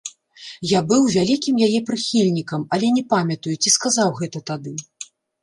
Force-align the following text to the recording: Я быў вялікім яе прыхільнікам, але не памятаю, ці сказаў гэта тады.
Я 0.69 0.79
быў 0.91 1.03
вялікім 1.15 1.55
яе 1.67 1.79
прыхільнікам, 1.89 2.65
але 2.79 2.87
не 2.97 3.03
памятаю, 3.13 3.55
ці 3.63 3.75
сказаў 3.77 4.09
гэта 4.23 4.45
тады. 4.51 4.77